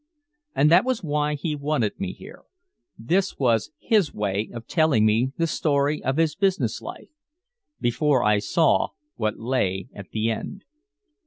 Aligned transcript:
And 0.55 0.71
that 0.71 0.83
was 0.83 1.03
why 1.03 1.35
he 1.35 1.53
wanted 1.55 1.99
me 1.99 2.11
here, 2.11 2.41
this 2.97 3.37
was 3.37 3.69
his 3.77 4.11
way 4.15 4.49
of 4.51 4.65
telling 4.65 5.05
me 5.05 5.29
the 5.37 5.45
story 5.45 6.03
of 6.03 6.17
his 6.17 6.33
business 6.35 6.81
life 6.81 7.09
before 7.79 8.23
I 8.23 8.39
saw 8.39 8.87
what 9.17 9.37
lay 9.37 9.89
at 9.93 10.09
the 10.09 10.31
end. 10.31 10.63